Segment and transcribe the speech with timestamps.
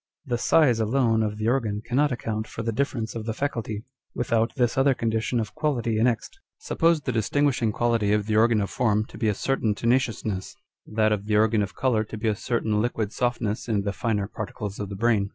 [0.25, 3.83] The size alone of the organ cannot account for the difference of the faculty,
[4.15, 6.39] without this other condition of quality annexed.
[6.57, 7.05] Suppose 206 On Dr.
[7.05, 7.05] Spurzheim s Theory.
[7.05, 10.55] the distinguishing quality of the organ of form to be a certain tenaciousness;
[10.87, 14.27] that of the organ of colour to be a certain liquid softness in the finer
[14.27, 15.29] particles of the brain.